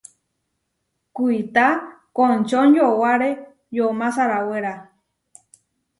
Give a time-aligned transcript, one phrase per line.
[1.17, 1.67] Kuitá
[2.15, 3.29] končonyowáre
[3.75, 4.73] yomá sarawéra.